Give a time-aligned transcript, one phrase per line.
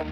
[0.00, 0.08] Xin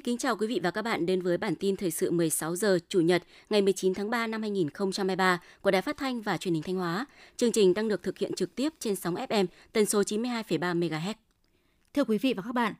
[0.00, 2.78] kính chào quý vị và các bạn đến với bản tin thời sự 16 giờ
[2.88, 6.62] Chủ nhật ngày 19 tháng 3 năm 2023 của Đài Phát thanh và Truyền hình
[6.62, 7.06] Thanh Hóa.
[7.36, 11.14] Chương trình đang được thực hiện trực tiếp trên sóng FM tần số 92,3 MHz.
[11.94, 12.74] Thưa quý vị và các bạn,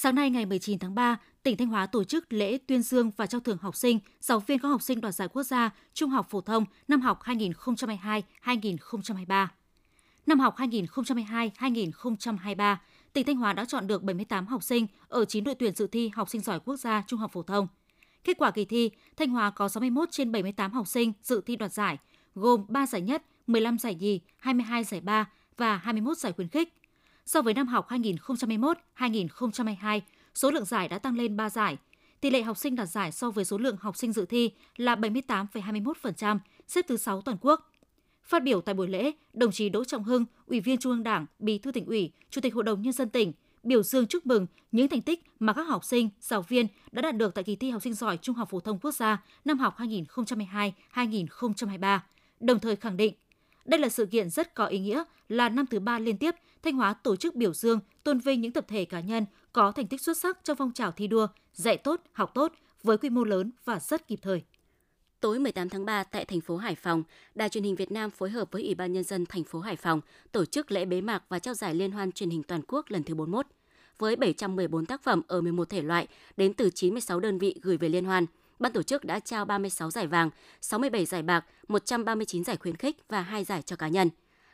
[0.00, 3.26] sáng nay ngày 19 tháng 3, tỉnh Thanh Hóa tổ chức lễ tuyên dương và
[3.26, 6.26] trao thưởng học sinh, giáo viên có học sinh đoạt giải quốc gia Trung học
[6.30, 9.46] phổ thông năm học 2022-2023.
[10.26, 12.76] Năm học 2022-2023,
[13.12, 16.10] tỉnh Thanh Hóa đã chọn được 78 học sinh ở 9 đội tuyển dự thi
[16.14, 17.68] học sinh giỏi quốc gia trung học phổ thông.
[18.24, 21.72] Kết quả kỳ thi, Thanh Hóa có 61 trên 78 học sinh dự thi đoạt
[21.72, 21.98] giải,
[22.34, 26.74] gồm 3 giải nhất, 15 giải nhì, 22 giải ba và 21 giải khuyến khích.
[27.28, 30.00] So với năm học 2021-2022,
[30.34, 31.76] số lượng giải đã tăng lên 3 giải.
[32.20, 34.94] Tỷ lệ học sinh đạt giải so với số lượng học sinh dự thi là
[34.94, 37.72] 78,21%, xếp thứ 6 toàn quốc.
[38.22, 41.26] Phát biểu tại buổi lễ, đồng chí Đỗ Trọng Hưng, Ủy viên Trung ương Đảng,
[41.38, 43.32] Bí thư tỉnh ủy, Chủ tịch Hội đồng nhân dân tỉnh
[43.62, 47.16] biểu dương chúc mừng những thành tích mà các học sinh, giáo viên đã đạt
[47.16, 49.76] được tại kỳ thi học sinh giỏi Trung học phổ thông quốc gia năm học
[50.94, 51.98] 2022-2023,
[52.40, 53.14] đồng thời khẳng định
[53.68, 56.74] đây là sự kiện rất có ý nghĩa, là năm thứ ba liên tiếp Thanh
[56.74, 60.00] Hóa tổ chức biểu dương, tôn vinh những tập thể cá nhân có thành tích
[60.00, 63.50] xuất sắc trong phong trào thi đua, dạy tốt, học tốt với quy mô lớn
[63.64, 64.42] và rất kịp thời.
[65.20, 67.02] Tối 18 tháng 3 tại thành phố Hải Phòng,
[67.34, 69.76] Đài truyền hình Việt Nam phối hợp với Ủy ban nhân dân thành phố Hải
[69.76, 70.00] Phòng
[70.32, 73.02] tổ chức lễ bế mạc và trao giải liên hoan truyền hình toàn quốc lần
[73.02, 73.46] thứ 41
[73.98, 77.88] với 714 tác phẩm ở 11 thể loại đến từ 96 đơn vị gửi về
[77.88, 78.26] liên hoan.
[78.58, 82.96] Ban tổ chức đã trao 36 giải vàng, 67 giải bạc, 139 giải khuyến khích
[83.08, 84.08] và 2 giải cho cá nhân.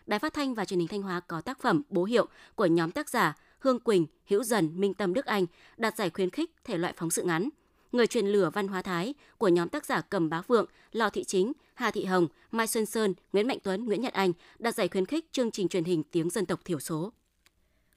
[0.07, 2.91] Đài Phát thanh và Truyền hình Thanh Hóa có tác phẩm Bố hiệu của nhóm
[2.91, 6.79] tác giả Hương Quỳnh, Hữu Dần, Minh Tâm Đức Anh đạt giải khuyến khích thể
[6.79, 7.49] loại phóng sự ngắn.
[7.93, 11.25] Người truyền lửa văn hóa Thái của nhóm tác giả Cầm Bá Phượng, Lò Thị
[11.25, 14.89] Chính, Hà Thị Hồng, Mai Xuân Sơn, Nguyễn Mạnh Tuấn, Nguyễn Nhật Anh đạt giải
[14.89, 17.13] khuyến khích chương trình truyền hình tiếng dân tộc thiểu số.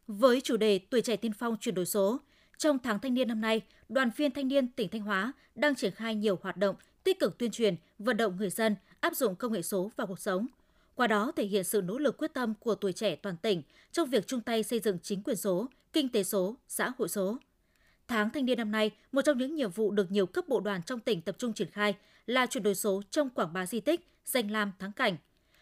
[0.08, 2.20] Với chủ đề Tuổi trẻ tiên phong chuyển đổi số,
[2.58, 5.92] trong tháng thanh niên năm nay, đoàn viên thanh niên tỉnh Thanh Hóa đang triển
[5.92, 9.54] khai nhiều hoạt động tích cực tuyên truyền, vận động người dân áp dụng công
[9.54, 10.48] nghệ số vào cuộc sống.
[10.98, 14.10] Qua đó thể hiện sự nỗ lực quyết tâm của tuổi trẻ toàn tỉnh trong
[14.10, 17.38] việc chung tay xây dựng chính quyền số, kinh tế số, xã hội số.
[18.08, 20.82] Tháng thanh niên năm nay, một trong những nhiệm vụ được nhiều cấp bộ đoàn
[20.84, 24.08] trong tỉnh tập trung triển khai là chuyển đổi số trong quảng bá di tích,
[24.26, 25.18] danh lam thắng cảnh.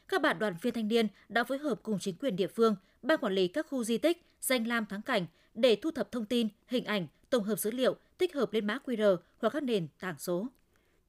[0.08, 3.18] Các bạn đoàn viên thanh niên đã phối hợp cùng chính quyền địa phương, ban
[3.18, 6.48] quản lý các khu di tích, danh lam thắng cảnh để thu thập thông tin,
[6.68, 10.20] hình ảnh, tổng hợp dữ liệu, tích hợp lên mã QR hoặc các nền tảng
[10.20, 10.48] số.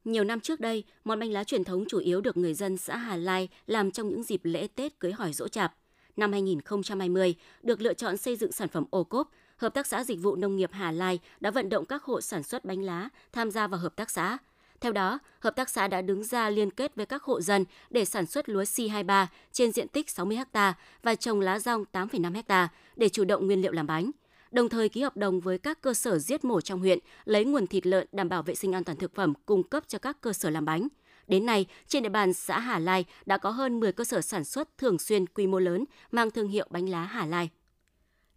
[0.07, 2.97] Nhiều năm trước đây, món bánh lá truyền thống chủ yếu được người dân xã
[2.97, 5.75] Hà Lai làm trong những dịp lễ Tết cưới hỏi dỗ chạp.
[6.17, 10.19] Năm 2020, được lựa chọn xây dựng sản phẩm ô cốp, Hợp tác xã Dịch
[10.23, 13.51] vụ Nông nghiệp Hà Lai đã vận động các hộ sản xuất bánh lá tham
[13.51, 14.39] gia vào hợp tác xã.
[14.81, 18.05] Theo đó, hợp tác xã đã đứng ra liên kết với các hộ dân để
[18.05, 22.69] sản xuất lúa C23 trên diện tích 60 ha và trồng lá rong 8,5 ha
[22.97, 24.11] để chủ động nguyên liệu làm bánh
[24.51, 27.67] đồng thời ký hợp đồng với các cơ sở giết mổ trong huyện lấy nguồn
[27.67, 30.33] thịt lợn đảm bảo vệ sinh an toàn thực phẩm cung cấp cho các cơ
[30.33, 30.89] sở làm bánh.
[31.29, 34.45] Đến nay, trên địa bàn xã Hà Lai đã có hơn 10 cơ sở sản
[34.45, 37.51] xuất thường xuyên quy mô lớn mang thương hiệu bánh lá Hà Lai.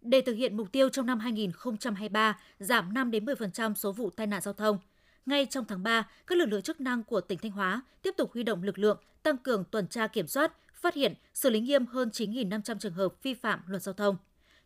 [0.02, 4.26] Để thực hiện mục tiêu trong năm 2023 giảm 5 đến 10% số vụ tai
[4.26, 4.78] nạn giao thông,
[5.26, 8.32] ngay trong tháng 3, các lực lượng chức năng của tỉnh Thanh Hóa tiếp tục
[8.32, 11.86] huy động lực lượng tăng cường tuần tra kiểm soát, phát hiện, xử lý nghiêm
[11.86, 14.16] hơn 9.500 trường hợp vi phạm luật giao thông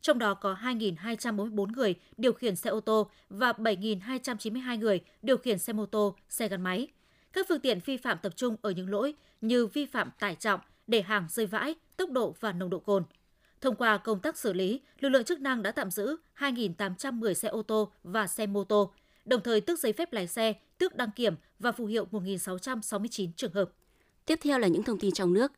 [0.04, 5.58] trong đó có 2.244 người điều khiển xe ô tô và 7.292 người điều khiển
[5.58, 6.88] xe mô tô, xe gắn máy.
[7.32, 10.60] Các phương tiện vi phạm tập trung ở những lỗi như vi phạm tải trọng,
[10.86, 13.04] để hàng rơi vãi, tốc độ và nồng độ cồn.
[13.60, 17.48] Thông qua công tác xử lý, lực lượng chức năng đã tạm giữ 2.810 xe
[17.48, 18.92] ô tô và xe mô tô,
[19.24, 23.52] đồng thời tước giấy phép lái xe, tước đăng kiểm và phù hiệu 1.669 trường
[23.52, 23.70] hợp.
[24.26, 25.52] Tiếp theo là những thông tin trong nước.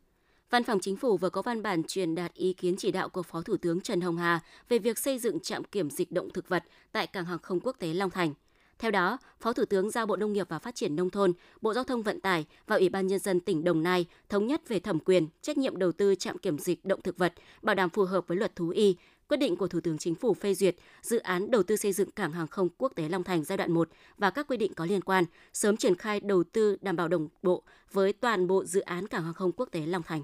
[0.51, 3.23] Văn phòng Chính phủ vừa có văn bản truyền đạt ý kiến chỉ đạo của
[3.23, 6.49] Phó Thủ tướng Trần Hồng Hà về việc xây dựng trạm kiểm dịch động thực
[6.49, 8.34] vật tại cảng hàng không quốc tế Long Thành.
[8.79, 11.75] Theo đó, Phó Thủ tướng giao Bộ Nông nghiệp và Phát triển Nông thôn, Bộ
[11.75, 14.81] Giao thông Vận tải và Ủy ban Nhân dân tỉnh Đồng Nai thống nhất về
[14.81, 17.33] thẩm quyền, trách nhiệm đầu tư trạm kiểm dịch động thực vật,
[17.63, 18.97] bảo đảm phù hợp với luật thú y,
[19.28, 22.10] quyết định của Thủ tướng Chính phủ phê duyệt dự án đầu tư xây dựng
[22.10, 23.89] cảng hàng không quốc tế Long Thành giai đoạn 1
[24.19, 27.28] và các quy định có liên quan, sớm triển khai đầu tư đảm bảo đồng
[27.42, 30.22] bộ với toàn bộ dự án cảng hàng không quốc tế Long Thành.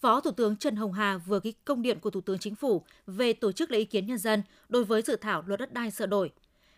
[0.00, 2.82] Phó Thủ tướng Trần Hồng Hà vừa ký công điện của Thủ tướng Chính phủ
[3.06, 5.90] về tổ chức lấy ý kiến nhân dân đối với dự thảo luật đất đai
[5.90, 6.30] sửa đổi.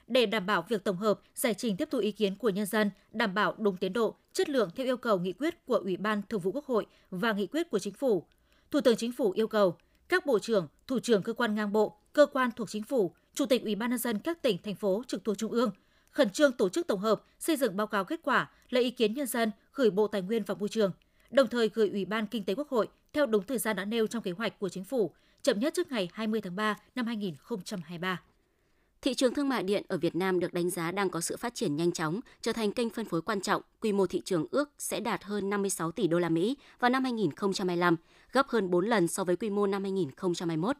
[0.06, 2.90] Để đảm bảo việc tổng hợp, giải trình tiếp thu ý kiến của nhân dân,
[3.10, 6.22] đảm bảo đúng tiến độ, chất lượng theo yêu cầu nghị quyết của Ủy ban
[6.28, 8.26] Thường vụ Quốc hội và nghị quyết của Chính phủ,
[8.70, 9.76] Thủ tướng Chính phủ yêu cầu
[10.08, 13.46] các bộ trưởng, thủ trưởng cơ quan ngang bộ, cơ quan thuộc Chính phủ, Chủ
[13.46, 15.70] tịch Ủy ban nhân dân các tỉnh, thành phố trực thuộc Trung ương
[16.10, 19.14] khẩn trương tổ chức tổng hợp, xây dựng báo cáo kết quả, lấy ý kiến
[19.14, 20.92] nhân dân gửi Bộ Tài nguyên và Môi trường–
[21.32, 24.06] đồng thời gửi Ủy ban Kinh tế Quốc hội theo đúng thời gian đã nêu
[24.06, 25.10] trong kế hoạch của chính phủ,
[25.42, 28.20] chậm nhất trước ngày 20 tháng 3 năm 2023.
[29.02, 31.54] Thị trường thương mại điện ở Việt Nam được đánh giá đang có sự phát
[31.54, 33.62] triển nhanh chóng, trở thành kênh phân phối quan trọng.
[33.80, 37.04] Quy mô thị trường ước sẽ đạt hơn 56 tỷ đô la Mỹ vào năm
[37.04, 37.96] 2025,
[38.32, 40.76] gấp hơn 4 lần so với quy mô năm 2021.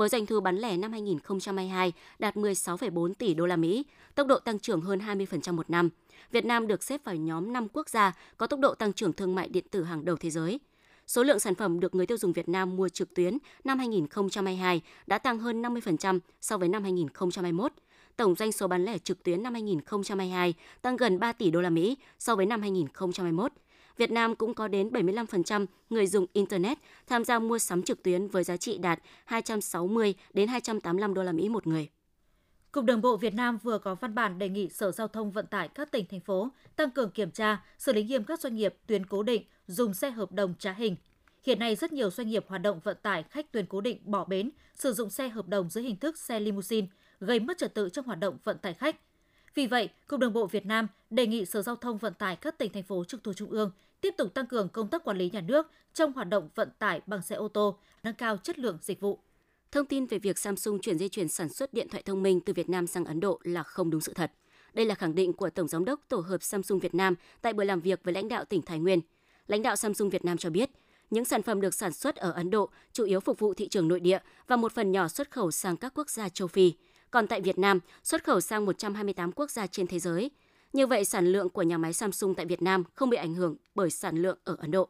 [0.00, 4.38] Với doanh thu bán lẻ năm 2022 đạt 16,4 tỷ đô la Mỹ, tốc độ
[4.38, 5.88] tăng trưởng hơn 20% một năm.
[6.30, 9.34] Việt Nam được xếp vào nhóm 5 quốc gia có tốc độ tăng trưởng thương
[9.34, 10.60] mại điện tử hàng đầu thế giới.
[11.06, 14.80] Số lượng sản phẩm được người tiêu dùng Việt Nam mua trực tuyến năm 2022
[15.06, 17.72] đã tăng hơn 50% so với năm 2021.
[18.16, 21.70] Tổng doanh số bán lẻ trực tuyến năm 2022 tăng gần 3 tỷ đô la
[21.70, 23.52] Mỹ so với năm 2021.
[24.00, 28.28] Việt Nam cũng có đến 75% người dùng internet tham gia mua sắm trực tuyến
[28.28, 31.88] với giá trị đạt 260 đến 285 đô la Mỹ một người.
[32.72, 35.46] Cục Đường bộ Việt Nam vừa có văn bản đề nghị Sở Giao thông Vận
[35.46, 38.74] tải các tỉnh thành phố tăng cường kiểm tra, xử lý nghiêm các doanh nghiệp
[38.86, 40.96] tuyến cố định dùng xe hợp đồng trá hình.
[41.42, 44.24] Hiện nay rất nhiều doanh nghiệp hoạt động vận tải khách tuyến cố định bỏ
[44.24, 46.86] bến, sử dụng xe hợp đồng dưới hình thức xe limousine,
[47.20, 48.96] gây mất trật tự trong hoạt động vận tải khách.
[49.54, 52.58] Vì vậy, Cục Đường bộ Việt Nam đề nghị Sở Giao thông Vận tải các
[52.58, 53.70] tỉnh thành phố trực thuộc trung ương
[54.00, 57.00] tiếp tục tăng cường công tác quản lý nhà nước trong hoạt động vận tải
[57.06, 59.18] bằng xe ô tô, nâng cao chất lượng dịch vụ.
[59.72, 62.52] Thông tin về việc Samsung chuyển dây chuyền sản xuất điện thoại thông minh từ
[62.52, 64.32] Việt Nam sang Ấn Độ là không đúng sự thật.
[64.74, 67.66] Đây là khẳng định của Tổng giám đốc Tổ hợp Samsung Việt Nam tại buổi
[67.66, 69.00] làm việc với lãnh đạo tỉnh Thái Nguyên.
[69.46, 70.70] Lãnh đạo Samsung Việt Nam cho biết,
[71.10, 73.88] những sản phẩm được sản xuất ở Ấn Độ chủ yếu phục vụ thị trường
[73.88, 76.72] nội địa và một phần nhỏ xuất khẩu sang các quốc gia châu Phi.
[77.10, 80.30] Còn tại Việt Nam, xuất khẩu sang 128 quốc gia trên thế giới.
[80.72, 83.56] Như vậy, sản lượng của nhà máy Samsung tại Việt Nam không bị ảnh hưởng
[83.74, 84.88] bởi sản lượng ở Ấn Độ.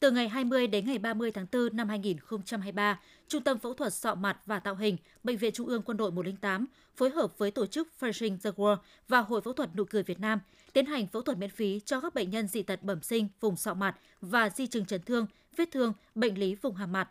[0.00, 4.14] Từ ngày 20 đến ngày 30 tháng 4 năm 2023, Trung tâm Phẫu thuật Sọ
[4.14, 6.66] mặt và Tạo hình, Bệnh viện Trung ương Quân đội 108
[6.96, 8.76] phối hợp với tổ chức Facing the World
[9.08, 10.40] và Hội Phẫu thuật Nụ cười Việt Nam
[10.72, 13.56] tiến hành phẫu thuật miễn phí cho các bệnh nhân dị tật bẩm sinh vùng
[13.56, 15.26] sọ mặt và di chứng chấn thương,
[15.56, 17.08] vết thương, bệnh lý vùng hàm mặt.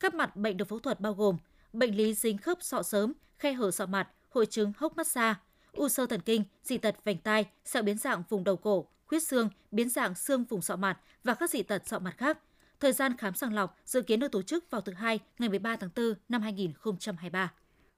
[0.00, 1.36] Các mặt bệnh được phẫu thuật bao gồm
[1.72, 5.40] bệnh lý dính khớp sọ sớm, khe hở sọ mặt, hội chứng hốc mắt xa
[5.76, 9.22] u sơ thần kinh, dị tật vành tai, sẹo biến dạng vùng đầu cổ, khuyết
[9.22, 12.38] xương, biến dạng xương vùng sọ mặt và các dị tật sọ mặt khác.
[12.80, 15.76] Thời gian khám sàng lọc dự kiến được tổ chức vào thứ hai ngày 13
[15.76, 17.52] tháng 4 năm 2023.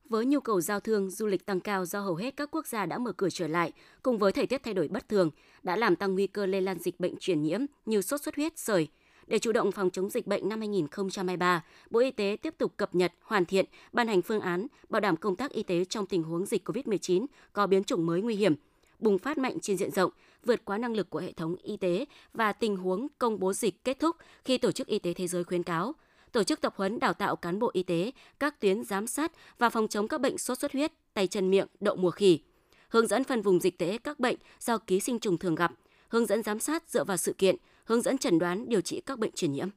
[0.09, 2.87] Với nhu cầu giao thương, du lịch tăng cao do hầu hết các quốc gia
[2.87, 3.73] đã mở cửa trở lại,
[4.03, 5.31] cùng với thời tiết thay đổi bất thường,
[5.63, 8.59] đã làm tăng nguy cơ lây lan dịch bệnh truyền nhiễm như sốt xuất huyết,
[8.59, 8.89] sởi.
[9.29, 12.95] Để chủ động phòng chống dịch bệnh năm 2023, Bộ Y tế tiếp tục cập
[12.95, 16.23] nhật, hoàn thiện, ban hành phương án bảo đảm công tác y tế trong tình
[16.23, 18.55] huống dịch COVID-19 có biến chủng mới nguy hiểm,
[18.99, 20.11] bùng phát mạnh trên diện rộng,
[20.45, 22.05] vượt quá năng lực của hệ thống y tế
[22.35, 25.45] và tình huống công bố dịch kết thúc khi Tổ chức Y tế Thế giới
[25.45, 25.95] khuyến cáo.
[26.33, 29.71] Tổ chức tập huấn đào tạo cán bộ y tế các tuyến giám sát và
[29.71, 32.41] phòng chống các bệnh sốt xuất huyết, tay chân miệng, đậu mùa khỉ,
[32.89, 35.73] hướng dẫn phân vùng dịch tễ các bệnh do ký sinh trùng thường gặp,
[36.09, 39.19] hướng dẫn giám sát dựa vào sự kiện, hướng dẫn chẩn đoán điều trị các
[39.19, 39.69] bệnh truyền nhiễm.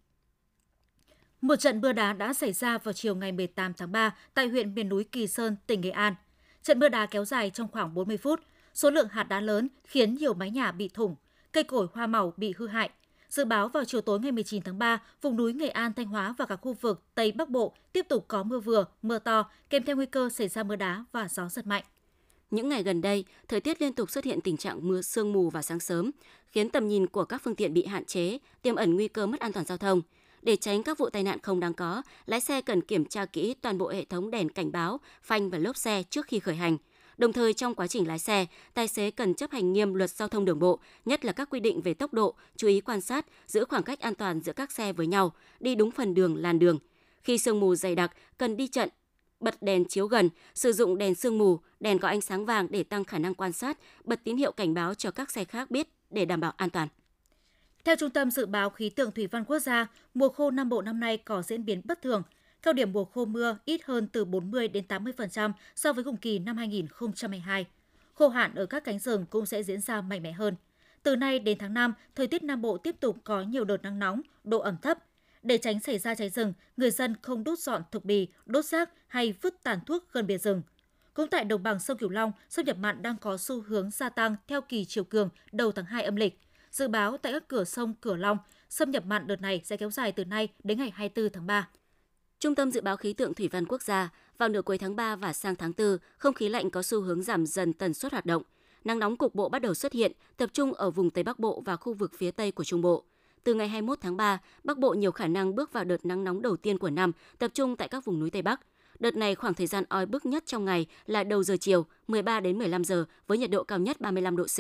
[1.42, 4.76] Một trận mưa đá đã xảy ra vào chiều ngày 18 tháng 3 tại huyện
[4.76, 6.16] miền núi Kỳ Sơn, tỉnh Nghệ An.
[6.64, 8.40] Trận mưa đá kéo dài trong khoảng 40 phút,
[8.74, 11.16] số lượng hạt đá lớn khiến nhiều mái nhà bị thủng,
[11.52, 12.90] cây cối hoa màu bị hư hại.
[13.30, 16.36] Dự báo vào chiều tối ngày 19 tháng 3, vùng núi Nghệ An, Thanh Hóa
[16.38, 19.84] và các khu vực Tây Bắc Bộ tiếp tục có mưa vừa, mưa to, kèm
[19.84, 21.84] theo nguy cơ xảy ra mưa đá và gió giật mạnh.
[22.52, 25.50] Những ngày gần đây, thời tiết liên tục xuất hiện tình trạng mưa sương mù
[25.50, 26.12] vào sáng sớm,
[26.52, 29.40] khiến tầm nhìn của các phương tiện bị hạn chế, tiềm ẩn nguy cơ mất
[29.40, 30.02] an toàn giao thông.
[30.42, 33.54] Để tránh các vụ tai nạn không đáng có, lái xe cần kiểm tra kỹ
[33.62, 36.78] toàn bộ hệ thống đèn cảnh báo, phanh và lốp xe trước khi khởi hành–
[37.22, 40.28] Đồng thời trong quá trình lái xe, tài xế cần chấp hành nghiêm luật giao
[40.28, 43.26] thông đường bộ, nhất là các quy định về tốc độ, chú ý quan sát,
[43.48, 46.60] giữ khoảng cách an toàn giữa các xe với nhau, đi đúng phần đường, làn
[46.60, 46.80] đường.
[47.24, 48.90] Khi sương mù dày đặc, cần đi chậm,
[49.42, 52.84] bật đèn chiếu gần, sử dụng đèn sương mù, đèn có ánh sáng vàng để
[52.84, 55.88] tăng khả năng quan sát, bật tín hiệu cảnh báo cho các xe khác biết
[56.10, 56.88] để đảm bảo an toàn.
[57.86, 60.82] Theo Trung tâm Dự báo Khí tượng Thủy văn Quốc gia, mùa khô Nam Bộ
[60.82, 62.24] năm nay có diễn biến bất thường–
[62.62, 66.40] Cao điểm mùa khô mưa ít hơn từ 40 đến 80% so với cùng kỳ
[66.40, 67.66] năm 2022.
[68.14, 70.56] Khô hạn ở các cánh rừng cũng sẽ diễn ra mạnh mẽ hơn.
[71.04, 74.00] Từ nay đến tháng 5, thời tiết Nam Bộ tiếp tục có nhiều đợt nắng
[74.00, 74.98] nóng, độ ẩm thấp.
[75.44, 78.90] Để tránh xảy ra cháy rừng, người dân không đốt dọn thực bì, đốt rác
[79.08, 80.62] hay vứt tàn thuốc gần bìa rừng.
[81.14, 84.10] Cũng tại đồng bằng sông Cửu Long, xâm nhập mặn đang có xu hướng gia
[84.10, 86.40] tăng theo kỳ chiều cường đầu tháng 2 âm lịch.
[86.72, 88.38] Dự báo tại các cửa sông Cửa Long,
[88.70, 91.68] xâm nhập mặn đợt này sẽ kéo dài từ nay đến ngày 24 tháng 3.
[92.40, 95.16] Trung tâm Dự báo Khí tượng Thủy văn Quốc gia, vào nửa cuối tháng 3
[95.16, 98.26] và sang tháng 4, không khí lạnh có xu hướng giảm dần tần suất hoạt
[98.26, 98.44] động.
[98.84, 101.62] Nắng nóng cục bộ bắt đầu xuất hiện, tập trung ở vùng Tây Bắc Bộ
[101.66, 103.06] và khu vực phía Tây của Trung Bộ.
[103.44, 106.42] Từ ngày 21 tháng 3, Bắc Bộ nhiều khả năng bước vào đợt nắng nóng
[106.42, 108.62] đầu tiên của năm, tập trung tại các vùng núi Tây Bắc.
[109.00, 112.40] Đợt này khoảng thời gian oi bức nhất trong ngày là đầu giờ chiều 13
[112.40, 114.60] đến 15 giờ với nhiệt độ cao nhất 35 độ C.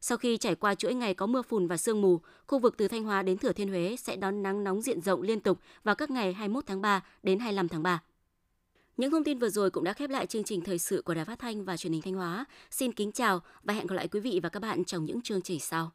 [0.00, 2.88] Sau khi trải qua chuỗi ngày có mưa phùn và sương mù, khu vực từ
[2.88, 5.94] Thanh Hóa đến Thừa Thiên Huế sẽ đón nắng nóng diện rộng liên tục vào
[5.94, 8.02] các ngày 21 tháng 3 đến 25 tháng 3.
[8.96, 11.24] Những thông tin vừa rồi cũng đã khép lại chương trình thời sự của Đài
[11.24, 12.44] Phát thanh và Truyền hình Thanh Hóa.
[12.70, 15.42] Xin kính chào và hẹn gặp lại quý vị và các bạn trong những chương
[15.42, 15.90] trình sau.